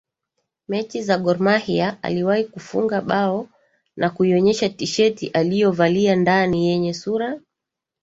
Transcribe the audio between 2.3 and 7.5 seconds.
kufunga bao na kuionyesha tisheti aliyovalia ndani yenye sura